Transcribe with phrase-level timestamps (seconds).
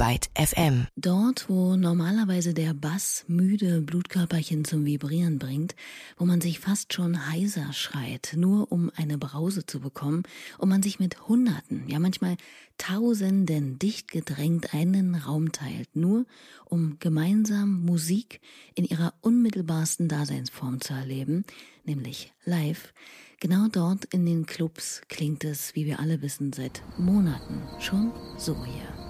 [0.00, 0.86] Byte FM.
[0.96, 5.76] Dort, wo normalerweise der Bass müde Blutkörperchen zum Vibrieren bringt,
[6.16, 10.22] wo man sich fast schon heiser schreit, nur um eine Brause zu bekommen,
[10.56, 12.38] und man sich mit Hunderten, ja manchmal
[12.78, 16.24] Tausenden dicht gedrängt einen Raum teilt, nur
[16.64, 18.40] um gemeinsam Musik
[18.74, 21.44] in ihrer unmittelbarsten Daseinsform zu erleben,
[21.84, 22.94] nämlich live,
[23.42, 28.54] Genau dort in den Clubs klingt es, wie wir alle wissen, seit Monaten schon so
[28.66, 29.09] hier.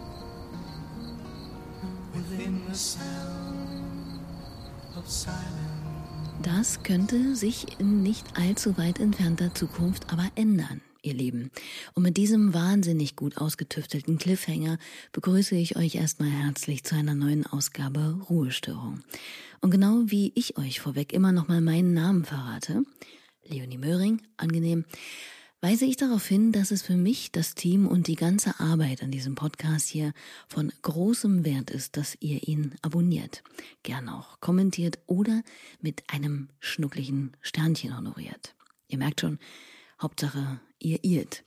[6.43, 11.51] Das könnte sich in nicht allzu weit entfernter Zukunft aber ändern ihr Lieben.
[11.95, 14.79] Und mit diesem wahnsinnig gut ausgetüftelten Cliffhanger
[15.13, 19.01] begrüße ich euch erstmal herzlich zu einer neuen Ausgabe Ruhestörung.
[19.61, 22.83] Und genau wie ich euch vorweg immer nochmal meinen Namen verrate,
[23.47, 24.85] Leonie Möhring, angenehm,
[25.61, 29.11] weise ich darauf hin, dass es für mich, das Team und die ganze Arbeit an
[29.11, 30.13] diesem Podcast hier
[30.49, 33.43] von großem Wert ist, dass ihr ihn abonniert,
[33.83, 35.43] gern auch kommentiert oder
[35.81, 38.55] mit einem schnucklichen Sternchen honoriert.
[38.89, 39.39] Ihr merkt schon,
[40.01, 41.45] Hauptsache, ihr irrt.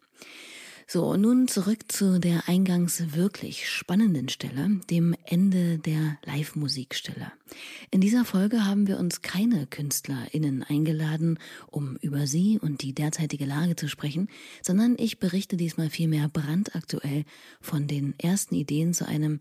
[0.93, 7.31] So, nun zurück zu der eingangs wirklich spannenden Stelle, dem Ende der Live-Musikstelle.
[7.89, 13.45] In dieser Folge haben wir uns keine KünstlerInnen eingeladen, um über sie und die derzeitige
[13.45, 14.29] Lage zu sprechen,
[14.61, 17.25] sondern ich berichte diesmal vielmehr brandaktuell
[17.59, 19.39] von den ersten Ideen zu einem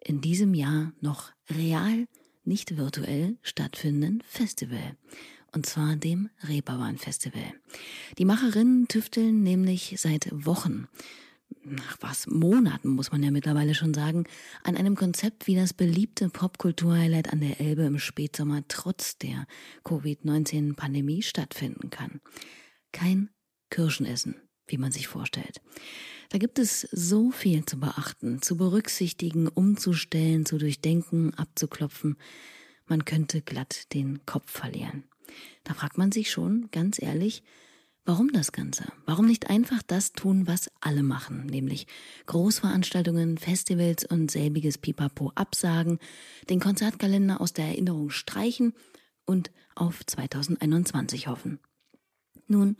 [0.00, 2.06] in diesem Jahr noch real,
[2.46, 4.96] nicht virtuell stattfindenden Festival
[5.54, 7.54] und zwar dem Reeperbahn Festival.
[8.18, 10.88] Die Macherinnen tüfteln nämlich seit Wochen,
[11.62, 14.24] nach was Monaten muss man ja mittlerweile schon sagen,
[14.62, 19.46] an einem Konzept, wie das beliebte Popkultur-Highlight an der Elbe im Spätsommer trotz der
[19.84, 22.20] Covid-19-Pandemie stattfinden kann.
[22.92, 23.30] Kein
[23.70, 25.60] Kirschenessen, wie man sich vorstellt.
[26.30, 32.16] Da gibt es so viel zu beachten, zu berücksichtigen, umzustellen, zu durchdenken, abzuklopfen.
[32.86, 35.04] Man könnte glatt den Kopf verlieren.
[35.64, 37.42] Da fragt man sich schon, ganz ehrlich,
[38.04, 38.84] warum das Ganze?
[39.06, 41.86] Warum nicht einfach das tun, was alle machen, nämlich
[42.26, 45.98] Großveranstaltungen, Festivals und selbiges Pipapo absagen,
[46.50, 48.74] den Konzertkalender aus der Erinnerung streichen
[49.24, 51.58] und auf 2021 hoffen?
[52.46, 52.76] Nun,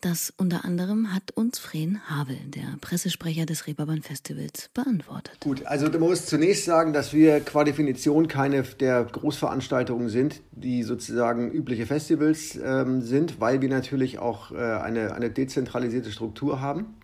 [0.00, 5.38] das unter anderem hat uns Fren Havel, der Pressesprecher des Reeperbahn Festivals, beantwortet.
[5.40, 10.82] Gut, also man muss zunächst sagen, dass wir qua Definition keine der Großveranstaltungen sind, die
[10.82, 16.96] sozusagen übliche Festivals ähm, sind, weil wir natürlich auch äh, eine, eine dezentralisierte Struktur haben,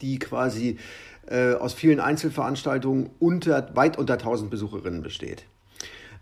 [0.00, 0.78] die quasi
[1.26, 5.44] äh, aus vielen Einzelveranstaltungen unter, weit unter 1000 Besucherinnen besteht.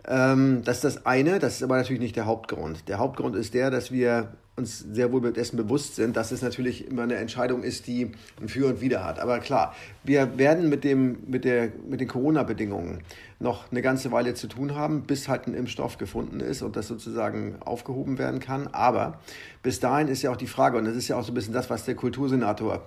[0.07, 2.89] Ähm, das ist das eine, das ist aber natürlich nicht der Hauptgrund.
[2.89, 6.87] Der Hauptgrund ist der, dass wir uns sehr wohl dessen bewusst sind, dass es natürlich
[6.87, 9.19] immer eine Entscheidung ist, die ein Für und Wider hat.
[9.19, 9.75] Aber klar,
[10.05, 13.03] wir werden mit, dem, mit, der, mit den Corona-Bedingungen
[13.39, 16.89] noch eine ganze Weile zu tun haben, bis halt ein Impfstoff gefunden ist und das
[16.89, 18.69] sozusagen aufgehoben werden kann.
[18.69, 19.19] Aber
[19.63, 21.55] bis dahin ist ja auch die Frage, und das ist ja auch so ein bisschen
[21.55, 22.87] das, was der Kultursenator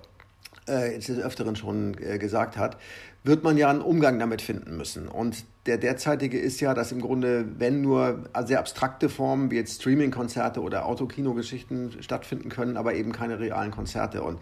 [0.68, 2.76] äh, jetzt des Öfteren schon äh, gesagt hat,
[3.22, 5.08] wird man ja einen Umgang damit finden müssen.
[5.08, 9.80] Und der derzeitige ist ja, dass im Grunde, wenn nur sehr abstrakte Formen wie jetzt
[9.80, 14.22] Streaming-Konzerte oder Autokino-Geschichten stattfinden können, aber eben keine realen Konzerte.
[14.22, 14.40] Und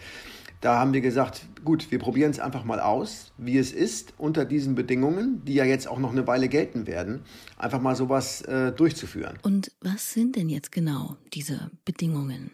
[0.62, 4.44] da haben wir gesagt, gut, wir probieren es einfach mal aus, wie es ist, unter
[4.44, 7.22] diesen Bedingungen, die ja jetzt auch noch eine Weile gelten werden,
[7.56, 9.38] einfach mal sowas äh, durchzuführen.
[9.42, 12.52] Und was sind denn jetzt genau diese Bedingungen?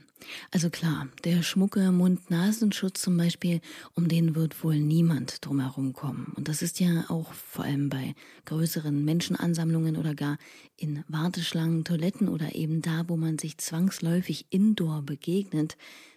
[0.51, 3.61] Also klar, der schmucke Mund-Nasenschutz zum Beispiel,
[3.95, 6.33] um den wird wohl niemand drumherum kommen.
[6.37, 8.15] Und das ist ja auch vor allem bei
[8.47, 10.39] größeren Menschenansammlungen oder gar
[10.77, 15.77] in Warteschlangen, Toiletten oder eben da, wo man sich zwangsläufig indoor begegnet,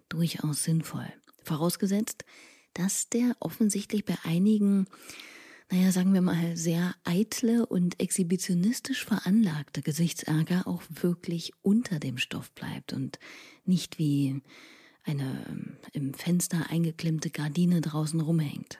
[0.10, 1.08] durchaus sinnvoll.
[1.44, 2.26] Vorausgesetzt,
[2.74, 4.88] dass der offensichtlich bei einigen
[5.72, 12.52] naja, sagen wir mal, sehr eitle und exhibitionistisch veranlagte Gesichtsärger auch wirklich unter dem Stoff
[12.52, 13.20] bleibt und
[13.64, 14.42] nicht wie
[15.06, 18.80] eine ähm, im Fenster eingeklemmte Gardine draußen rumhängt.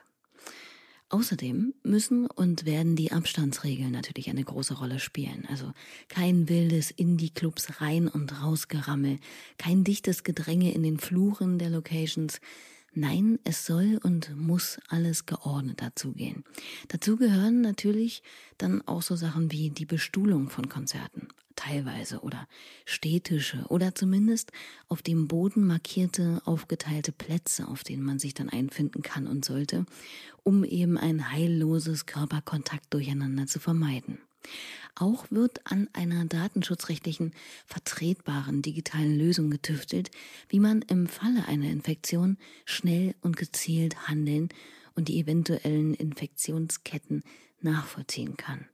[1.08, 5.46] Außerdem müssen und werden die Abstandsregeln natürlich eine große Rolle spielen.
[5.50, 5.72] Also
[6.08, 9.18] kein wildes Indie-Clubs rein und raus Gerammel,
[9.58, 12.40] kein dichtes Gedränge in den Fluren der Locations,
[12.94, 16.44] Nein, es soll und muss alles geordnet dazugehen.
[16.88, 18.22] Dazu gehören natürlich
[18.58, 22.46] dann auch so Sachen wie die Bestuhlung von Konzerten, teilweise oder
[22.84, 24.52] städtische oder zumindest
[24.88, 29.86] auf dem Boden markierte, aufgeteilte Plätze, auf denen man sich dann einfinden kann und sollte,
[30.42, 34.18] um eben ein heilloses Körperkontakt durcheinander zu vermeiden.
[34.94, 37.32] Auch wird an einer datenschutzrechtlichen
[37.66, 40.10] vertretbaren digitalen Lösung getüftelt,
[40.48, 44.50] wie man im Falle einer Infektion schnell und gezielt handeln
[44.94, 47.22] und die eventuellen Infektionsketten
[47.60, 48.66] nachvollziehen kann.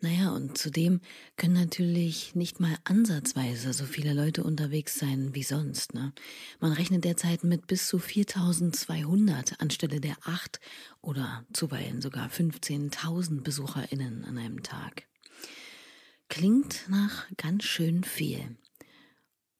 [0.00, 1.00] Naja, und zudem
[1.36, 5.92] können natürlich nicht mal ansatzweise so viele Leute unterwegs sein wie sonst.
[5.92, 6.12] Ne?
[6.60, 10.60] Man rechnet derzeit mit bis zu 4200 anstelle der 8
[11.00, 15.08] oder zuweilen sogar 15.000 BesucherInnen an einem Tag.
[16.28, 18.56] Klingt nach ganz schön viel.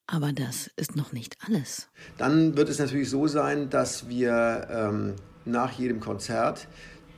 [0.07, 1.89] Aber das ist noch nicht alles.
[2.17, 6.69] Dann wird es natürlich so sein, dass wir ähm, nach jedem Konzert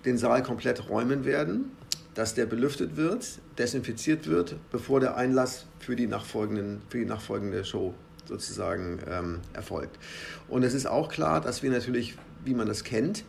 [0.06, 1.72] den Saal komplett räumen werden
[2.20, 7.64] dass der belüftet wird, desinfiziert wird, bevor der Einlass für die, nachfolgenden, für die nachfolgende
[7.64, 7.94] Show
[8.26, 9.98] sozusagen ähm, erfolgt.
[10.46, 13.24] Und es ist auch klar, dass wir natürlich, wie man das kennt,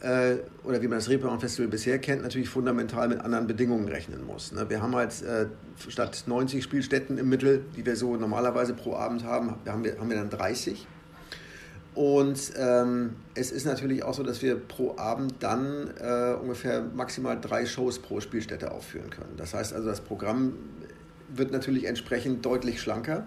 [0.00, 4.26] äh, oder wie man das Reeperbahn Festival bisher kennt, natürlich fundamental mit anderen Bedingungen rechnen
[4.26, 4.52] muss.
[4.52, 4.68] Ne?
[4.68, 5.46] Wir haben halt äh,
[5.88, 10.10] statt 90 Spielstätten im Mittel, die wir so normalerweise pro Abend haben, haben wir, haben
[10.10, 10.86] wir dann 30.
[11.98, 17.40] Und ähm, es ist natürlich auch so, dass wir pro Abend dann äh, ungefähr maximal
[17.40, 19.32] drei Shows pro Spielstätte aufführen können.
[19.36, 20.52] Das heißt also, das Programm
[21.28, 23.26] wird natürlich entsprechend deutlich schlanker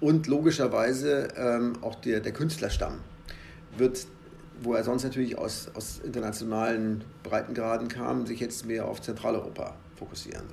[0.00, 3.00] und logischerweise ähm, auch der, der Künstlerstamm
[3.76, 4.06] wird,
[4.62, 10.44] wo er sonst natürlich aus, aus internationalen Breitengraden kam, sich jetzt mehr auf Zentraleuropa fokussieren.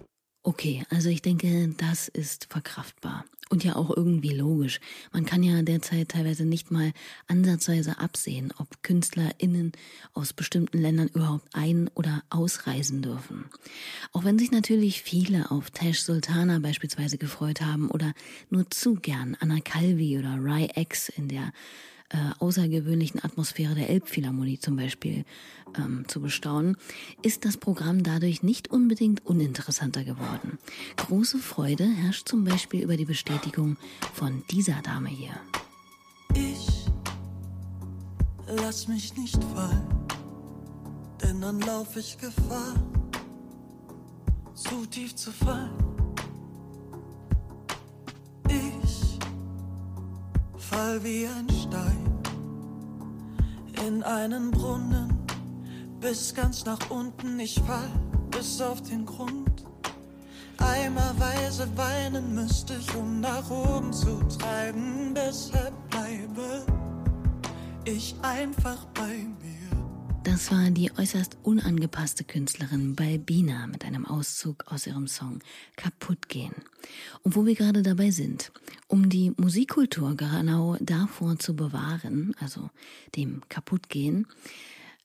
[0.47, 3.25] Okay, also ich denke, das ist verkraftbar.
[3.49, 4.79] Und ja auch irgendwie logisch.
[5.11, 6.93] Man kann ja derzeit teilweise nicht mal
[7.27, 9.71] ansatzweise absehen, ob KünstlerInnen
[10.13, 13.45] aus bestimmten Ländern überhaupt ein- oder ausreisen dürfen.
[14.13, 18.13] Auch wenn sich natürlich viele auf Tash Sultana beispielsweise gefreut haben oder
[18.51, 21.53] nur zu gern Anna Calvi oder Rai X in der
[22.09, 25.25] äh, außergewöhnlichen Atmosphäre der Elbphilharmonie zum Beispiel
[25.77, 26.77] ähm, zu bestaunen,
[27.21, 30.59] ist das Programm dadurch nicht unbedingt uninteressanter geworden.
[30.97, 33.77] Große Freude herrscht zum Beispiel über die Bestätigung
[34.13, 35.33] von dieser Dame hier.
[36.35, 36.85] Ich
[38.47, 39.87] lass mich nicht fallen,
[41.23, 42.75] denn dann lauf ich Gefahr,
[44.53, 45.94] zu tief zu fallen.
[50.69, 52.19] Fall wie ein Stein
[53.85, 55.25] in einen Brunnen,
[55.99, 57.91] bis ganz nach unten ich fall,
[58.31, 59.65] bis auf den Grund.
[60.57, 66.65] Eimerweise weinen müsste ich, um nach oben zu treiben, deshalb bleibe
[67.83, 69.44] ich einfach bei mir.
[70.25, 75.37] Das war die äußerst unangepasste Künstlerin Balbina mit einem Auszug aus ihrem Song
[75.75, 76.55] Kaputt gehen.
[77.21, 78.51] Und wo wir gerade dabei sind,
[78.87, 82.71] um die Musikkultur genau davor zu bewahren, also
[83.15, 84.25] dem Kaputtgehen,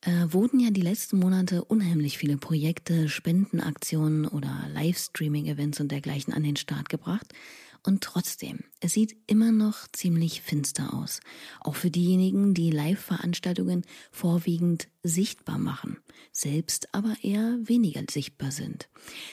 [0.00, 6.44] äh, wurden ja die letzten Monate unheimlich viele Projekte, Spendenaktionen oder Livestreaming-Events und dergleichen an
[6.44, 7.34] den Start gebracht,
[7.82, 11.21] und trotzdem, es sieht immer noch ziemlich finster aus.
[11.61, 15.99] Auch für diejenigen, die Live-Veranstaltungen vorwiegend sichtbar machen,
[16.32, 18.88] selbst aber eher weniger sichtbar sind.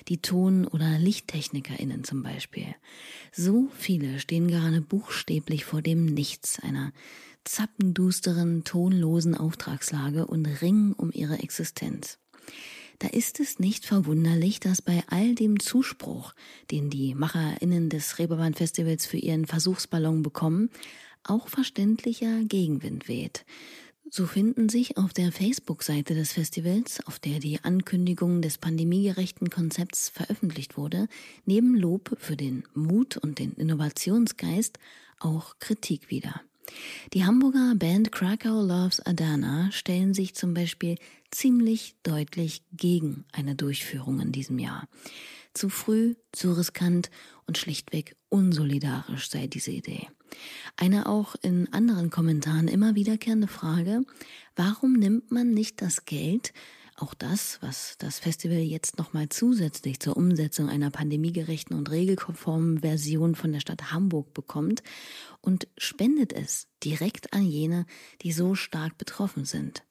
[0.07, 2.73] Die Ton- oder Lichttechnikerinnen zum Beispiel.
[3.31, 6.93] So viele stehen gerade buchstäblich vor dem Nichts einer
[7.43, 12.17] zappendusteren, tonlosen Auftragslage und ringen um ihre Existenz
[12.99, 16.33] da ist es nicht verwunderlich, dass bei all dem Zuspruch,
[16.71, 20.69] den die MacherInnen des Reeperbahn-Festivals für ihren Versuchsballon bekommen,
[21.23, 23.45] auch verständlicher Gegenwind weht.
[24.09, 30.07] So finden sich auf der Facebook-Seite des Festivals, auf der die Ankündigung des pandemiegerechten Konzepts
[30.09, 31.07] veröffentlicht wurde,
[31.45, 34.79] neben Lob für den Mut und den Innovationsgeist
[35.19, 36.41] auch Kritik wieder.
[37.13, 40.97] Die Hamburger Band Krakow Loves Adana stellen sich zum Beispiel
[41.31, 44.87] ziemlich deutlich gegen eine Durchführung in diesem Jahr.
[45.53, 47.09] Zu früh, zu riskant
[47.45, 50.07] und schlichtweg unsolidarisch sei diese Idee.
[50.75, 54.03] Eine auch in anderen Kommentaren immer wiederkehrende Frage,
[54.55, 56.53] warum nimmt man nicht das Geld,
[56.97, 63.35] auch das, was das Festival jetzt nochmal zusätzlich zur Umsetzung einer pandemiegerechten und regelkonformen Version
[63.35, 64.81] von der Stadt Hamburg bekommt
[65.41, 67.85] und spendet es direkt an jene,
[68.23, 69.83] die so stark betroffen sind.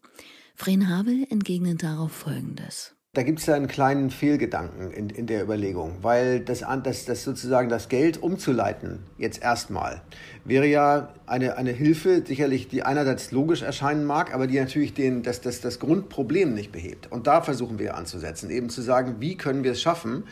[0.55, 2.96] Fren Havel entgegnet darauf Folgendes.
[3.17, 7.71] Da gibt es einen kleinen Fehlgedanken in, in der Überlegung, weil das, das, das sozusagen
[7.71, 10.03] das Geld umzuleiten, jetzt erstmal,
[10.45, 15.23] wäre ja eine, eine Hilfe, sicherlich, die einerseits logisch erscheinen mag, aber die natürlich den,
[15.23, 17.11] das, das, das Grundproblem nicht behebt.
[17.11, 20.25] Und da versuchen wir anzusetzen, eben zu sagen, wie können wir es schaffen,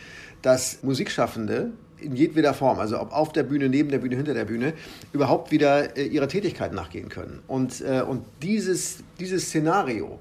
[0.43, 4.45] dass Musikschaffende in jedweder Form, also ob auf der Bühne, neben der Bühne, hinter der
[4.45, 4.73] Bühne,
[5.11, 7.41] überhaupt wieder äh, ihrer Tätigkeit nachgehen können.
[7.47, 10.19] Und, äh, und dieses, dieses Szenario,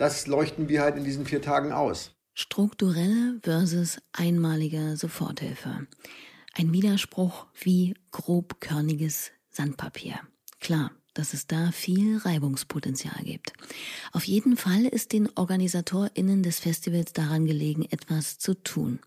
[0.00, 2.12] das leuchten wir halt in diesen vier Tagen aus.
[2.32, 5.86] Strukturelle versus einmalige Soforthilfe.
[6.54, 10.18] Ein Widerspruch wie grobkörniges Sandpapier.
[10.58, 13.52] Klar, dass es da viel Reibungspotenzial gibt.
[14.12, 19.00] Auf jeden Fall ist den OrganisatorInnen des Festivals daran gelegen, etwas zu tun.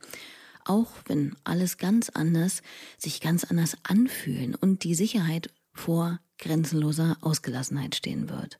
[0.64, 2.62] Auch wenn alles ganz anders,
[3.00, 8.60] sich ganz anders anfühlen und die Sicherheit vor grenzenloser Ausgelassenheit stehen wird.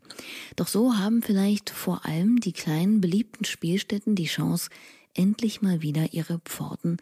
[0.56, 4.70] Doch so haben vielleicht vor allem die kleinen beliebten Spielstätten die Chance,
[5.14, 6.98] endlich mal wieder ihre Pforten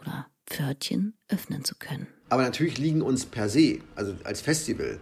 [0.00, 2.06] oder Pförtchen öffnen zu können.
[2.28, 5.00] Aber natürlich liegen uns per se, also als Festival,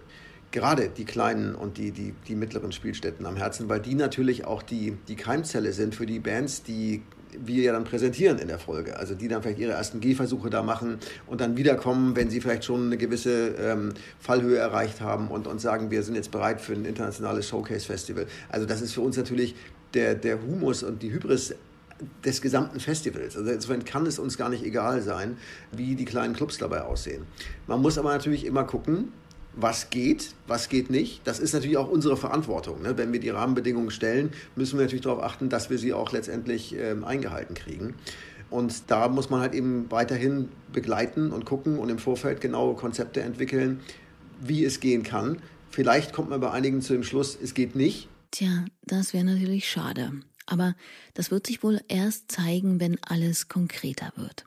[0.52, 4.62] gerade die kleinen und die, die, die mittleren Spielstätten am Herzen, weil die natürlich auch
[4.62, 7.02] die, die Keimzelle sind für die Bands, die
[7.44, 8.98] wir ja dann präsentieren in der Folge.
[8.98, 12.64] Also die dann vielleicht ihre ersten Gehversuche da machen und dann wiederkommen, wenn sie vielleicht
[12.64, 16.72] schon eine gewisse ähm, Fallhöhe erreicht haben und, und sagen, wir sind jetzt bereit für
[16.72, 18.26] ein internationales Showcase-Festival.
[18.48, 19.54] Also das ist für uns natürlich
[19.94, 21.54] der, der Humus und die Hybris
[22.24, 23.36] des gesamten Festivals.
[23.36, 25.38] Also insofern kann es uns gar nicht egal sein,
[25.72, 27.24] wie die kleinen Clubs dabei aussehen.
[27.66, 29.12] Man muss aber natürlich immer gucken,
[29.56, 31.22] was geht, was geht nicht.
[31.24, 32.82] Das ist natürlich auch unsere Verantwortung.
[32.82, 32.96] Ne?
[32.96, 36.76] Wenn wir die Rahmenbedingungen stellen, müssen wir natürlich darauf achten, dass wir sie auch letztendlich
[36.78, 37.94] ähm, eingehalten kriegen.
[38.50, 43.22] Und da muss man halt eben weiterhin begleiten und gucken und im Vorfeld genaue Konzepte
[43.22, 43.80] entwickeln,
[44.40, 45.38] wie es gehen kann.
[45.70, 48.08] Vielleicht kommt man bei einigen zu dem Schluss, es geht nicht.
[48.30, 50.12] Tja, das wäre natürlich schade.
[50.46, 50.76] Aber
[51.14, 54.44] das wird sich wohl erst zeigen, wenn alles konkreter wird.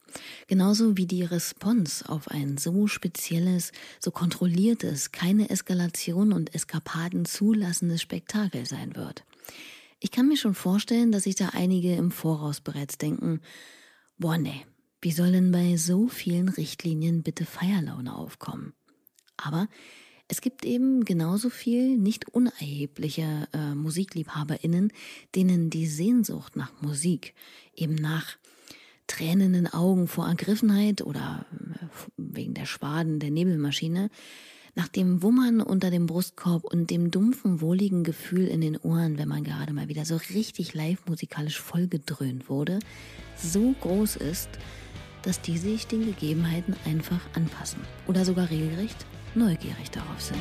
[0.48, 8.02] Genauso wie die Response auf ein so spezielles, so kontrolliertes, keine Eskalation und Eskapaden zulassendes
[8.02, 9.26] Spektakel sein wird.
[10.00, 13.42] Ich kann mir schon vorstellen, dass sich da einige im Voraus bereits denken,
[14.18, 14.66] boah nee,
[15.02, 18.74] wie soll denn bei so vielen Richtlinien bitte Feierlaune aufkommen?
[19.36, 19.68] Aber
[20.30, 24.94] es gibt eben genauso viel nicht unerhebliche äh, MusikliebhaberInnen,
[25.36, 27.34] denen die Sehnsucht nach Musik,
[27.76, 28.38] eben nach
[29.08, 34.12] tränenden Augen vor Ergriffenheit oder äh, wegen der Schwaden der Nebelmaschine,
[34.76, 39.28] nach dem Wummern unter dem Brustkorb und dem dumpfen, wohligen Gefühl in den Ohren, wenn
[39.28, 42.78] man gerade mal wieder so richtig live musikalisch vollgedröhnt wurde,
[43.36, 44.50] so groß ist,
[45.24, 47.82] dass die sich den Gegebenheiten einfach anpassen.
[48.08, 50.40] Oder sogar regelrecht neugierig darauf sind.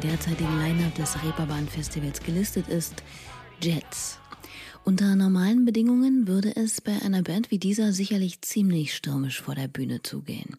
[0.00, 3.02] Derzeitigen Line-Up des Reeperbahn-Festivals gelistet ist,
[3.60, 4.18] Jets.
[4.84, 9.68] Unter normalen Bedingungen würde es bei einer Band wie dieser sicherlich ziemlich stürmisch vor der
[9.68, 10.56] Bühne zugehen.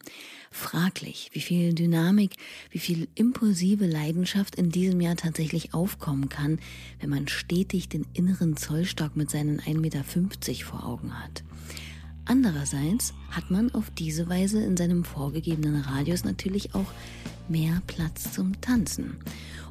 [0.50, 2.36] Fraglich, wie viel Dynamik,
[2.70, 6.58] wie viel impulsive Leidenschaft in diesem Jahr tatsächlich aufkommen kann,
[7.00, 10.04] wenn man stetig den inneren Zollstock mit seinen 1,50 Meter
[10.64, 11.44] vor Augen hat.
[12.24, 16.90] Andererseits hat man auf diese Weise in seinem vorgegebenen Radius natürlich auch
[17.48, 19.18] mehr Platz zum Tanzen.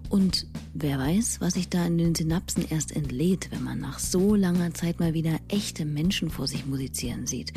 [0.10, 4.36] Und wer weiß, was sich da in den Synapsen erst entlädt, wenn man nach so
[4.36, 7.52] langer Zeit mal wieder echte Menschen vor sich musizieren sieht,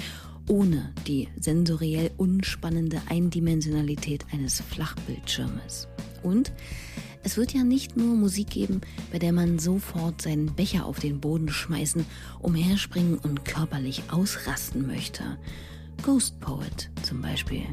[0.49, 5.89] ohne die sensoriell unspannende Eindimensionalität eines Flachbildschirmes.
[6.23, 6.53] Und
[7.23, 8.81] es wird ja nicht nur Musik geben,
[9.11, 12.07] bei der man sofort seinen Becher auf den Boden schmeißen,
[12.41, 15.25] umherspringen und körperlich ausrasten möchte.
[16.03, 17.67] Ghost Poet zum Beispiel.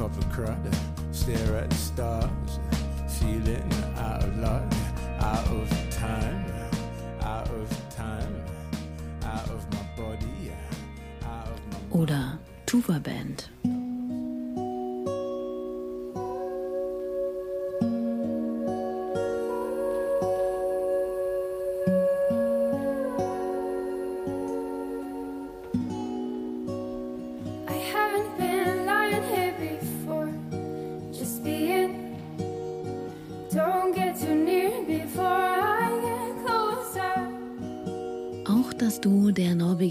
[0.00, 0.74] Of copper crud.
[1.12, 2.58] Stare at the stars,
[3.08, 4.62] feeling out of luck,
[5.20, 6.44] out of time,
[7.22, 8.34] out of time,
[9.24, 10.52] out of my body,
[11.24, 12.00] out of my.
[12.00, 13.48] Oder Tuva Band.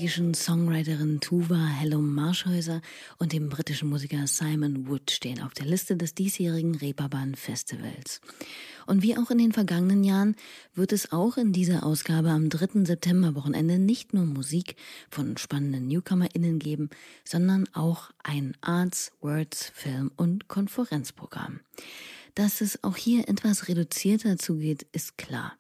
[0.09, 2.81] Der norwegischen Songwriterin Tuva Hellum Marschhäuser
[3.19, 8.19] und dem britischen Musiker Simon Wood stehen auf der Liste des diesjährigen Reeperbahn Festivals.
[8.87, 10.35] Und wie auch in den vergangenen Jahren
[10.73, 12.85] wird es auch in dieser Ausgabe am 3.
[12.85, 14.77] September-Wochenende nicht nur Musik
[15.11, 16.89] von spannenden NewcomerInnen geben,
[17.23, 21.59] sondern auch ein Arts, Words, Film und Konferenzprogramm.
[22.39, 25.57] Dass es auch hier etwas reduzierter zugeht, ist klar.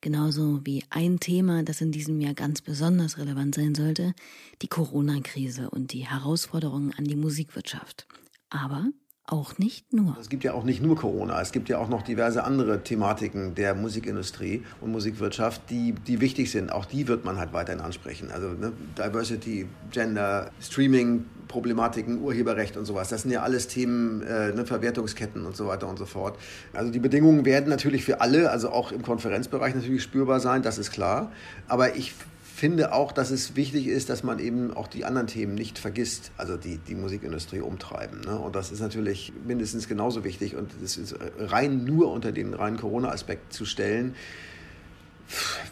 [0.00, 4.14] Genauso wie ein Thema, das in diesem Jahr ganz besonders relevant sein sollte,
[4.62, 8.06] die Corona-Krise und die Herausforderungen an die Musikwirtschaft.
[8.48, 8.86] Aber
[9.26, 10.16] auch nicht nur.
[10.20, 13.54] Es gibt ja auch nicht nur Corona, es gibt ja auch noch diverse andere Thematiken
[13.54, 16.72] der Musikindustrie und Musikwirtschaft, die, die wichtig sind.
[16.72, 18.30] Auch die wird man halt weiterhin ansprechen.
[18.32, 23.10] Also ne, Diversity, Gender, Streaming, Problematiken, Urheberrecht und sowas.
[23.10, 26.36] Das sind ja alles Themen, äh, ne, Verwertungsketten und so weiter und so fort.
[26.72, 30.78] Also die Bedingungen werden natürlich für alle, also auch im Konferenzbereich natürlich spürbar sein, das
[30.78, 31.30] ist klar.
[31.68, 32.14] Aber ich
[32.62, 36.30] finde auch, dass es wichtig ist, dass man eben auch die anderen Themen nicht vergisst,
[36.36, 38.20] also die die Musikindustrie umtreiben.
[38.20, 38.38] Ne?
[38.38, 42.76] Und das ist natürlich mindestens genauso wichtig und das ist rein nur unter den reinen
[42.76, 44.14] Corona-Aspekt zu stellen,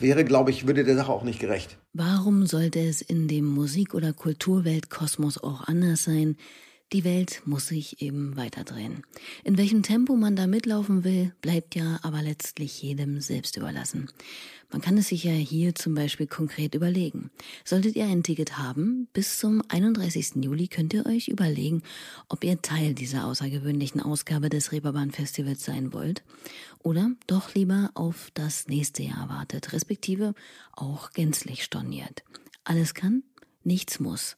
[0.01, 1.79] wäre, glaube ich, würde der Sache auch nicht gerecht.
[1.93, 6.37] Warum sollte es in dem Musik- oder Kulturweltkosmos auch anders sein?
[6.93, 9.05] Die Welt muss sich eben weiterdrehen.
[9.45, 14.11] In welchem Tempo man da mitlaufen will, bleibt ja aber letztlich jedem selbst überlassen.
[14.71, 17.31] Man kann es sich ja hier zum Beispiel konkret überlegen.
[17.65, 20.37] Solltet ihr ein Ticket haben, bis zum 31.
[20.45, 21.83] Juli könnt ihr euch überlegen,
[22.29, 26.23] ob ihr Teil dieser außergewöhnlichen Ausgabe des Reeperbahn Festivals sein wollt
[26.79, 30.35] oder doch lieber auf das nächste Jahr wartet, respektive
[30.73, 32.23] auch gänzlich storniert.
[32.63, 33.25] Alles kann,
[33.65, 34.37] nichts muss.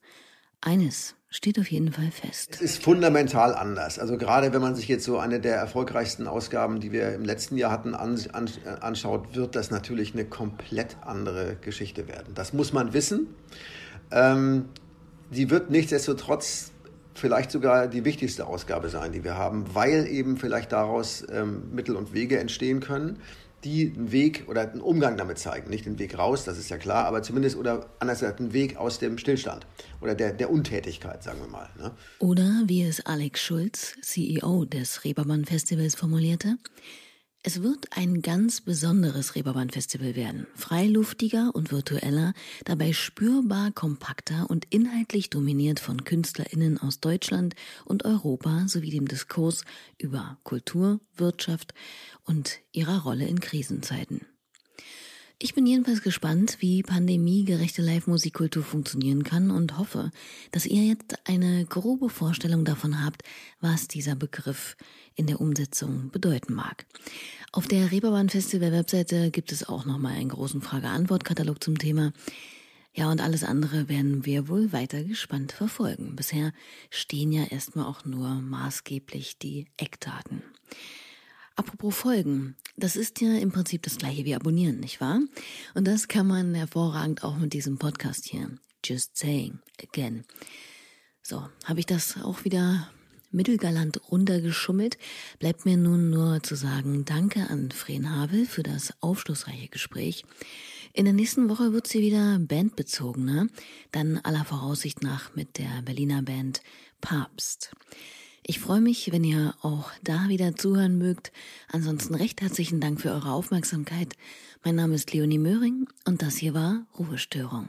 [0.63, 2.51] Eines steht auf jeden Fall fest.
[2.55, 3.99] Es ist fundamental anders.
[3.99, 7.57] Also gerade wenn man sich jetzt so eine der erfolgreichsten Ausgaben, die wir im letzten
[7.57, 8.49] Jahr hatten, an, an,
[8.81, 12.35] anschaut, wird das natürlich eine komplett andere Geschichte werden.
[12.35, 13.29] Das muss man wissen.
[14.11, 14.67] Ähm,
[15.31, 16.72] die wird nichtsdestotrotz
[17.15, 21.97] vielleicht sogar die wichtigste Ausgabe sein, die wir haben, weil eben vielleicht daraus ähm, Mittel
[21.97, 23.19] und Wege entstehen können
[23.65, 25.71] die einen Weg oder einen Umgang damit zeigen.
[25.71, 28.77] Nicht den Weg raus, das ist ja klar, aber zumindest oder anders gesagt einen Weg
[28.77, 29.67] aus dem Stillstand
[30.01, 31.69] oder der, der Untätigkeit, sagen wir mal.
[31.79, 31.93] Ne?
[32.19, 36.57] Oder wie es Alex Schulz, CEO des Reeperbahn Festivals, formulierte,
[37.45, 40.47] es wird ein ganz besonderes Reeperbahn-Festival werden.
[40.55, 48.69] Freiluftiger und virtueller, dabei spürbar kompakter und inhaltlich dominiert von KünstlerInnen aus Deutschland und Europa
[48.69, 49.65] sowie dem Diskurs
[49.99, 51.75] über Kultur, Wirtschaft
[52.25, 54.32] und ihrer Rolle in Krisenzeiten.
[55.45, 60.13] Ich bin jedenfalls gespannt, wie pandemiegerechte Live-Musikkultur funktionieren kann und hoffe,
[60.53, 63.25] dass ihr jetzt eine grobe Vorstellung davon habt,
[63.61, 64.77] was dieser Begriff
[65.17, 66.87] in der Umsetzung bedeuten mag.
[67.51, 72.13] Auf der Reeperbahn Festival Webseite gibt es auch nochmal einen großen Frage-Antwort-Katalog zum Thema.
[72.95, 76.15] Ja, und alles andere werden wir wohl weiter gespannt verfolgen.
[76.15, 76.53] Bisher
[76.89, 80.45] stehen ja erstmal auch nur maßgeblich die Eckdaten.
[81.57, 85.21] Apropos Folgen, das ist ja im Prinzip das gleiche wie abonnieren, nicht wahr?
[85.75, 88.51] Und das kann man hervorragend auch mit diesem Podcast hier.
[88.85, 90.25] Just saying again.
[91.23, 92.91] So, habe ich das auch wieder
[93.33, 94.99] mittelgalant runtergeschummelt.
[95.39, 100.25] Bleibt mir nun nur zu sagen, danke an Fren Havel für das aufschlussreiche Gespräch.
[100.93, 103.47] In der nächsten Woche wird sie wieder bandbezogener,
[103.93, 106.63] dann aller Voraussicht nach mit der Berliner Band
[107.01, 107.73] Papst.
[108.45, 111.33] Ich freue mich, wenn ihr auch da wieder zuhören mögt.
[111.69, 114.15] Ansonsten recht herzlichen Dank für eure Aufmerksamkeit.
[114.65, 117.69] Mein Name ist Leonie Möhring und das hier war Ruhestörung.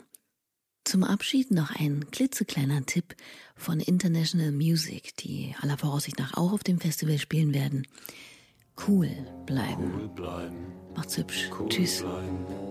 [0.84, 3.16] Zum Abschied noch ein klitzekleiner Tipp
[3.56, 7.88] von International Music, die aller Voraussicht nach auch auf dem Festival spielen werden.
[8.88, 9.10] Cool
[9.46, 9.94] bleiben.
[9.96, 10.56] Cool bleiben.
[10.96, 11.50] Macht's hübsch.
[11.58, 12.02] Cool Tschüss.
[12.02, 12.63] Bleiben.